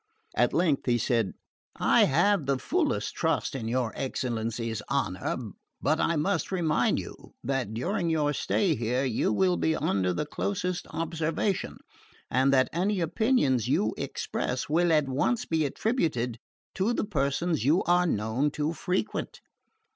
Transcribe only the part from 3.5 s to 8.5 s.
in your excellency's honour; but I must remind you that during your